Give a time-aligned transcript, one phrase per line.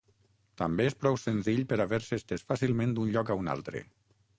[0.61, 3.89] També és prou senzill per haver-se estès fàcilment d'un lloc a un altre.